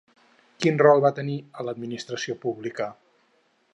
Quin 0.63 0.79
rol 0.83 1.03
va 1.03 1.11
tenir 1.19 1.35
a 1.63 1.67
l'administració 1.67 2.37
pública? 2.47 2.89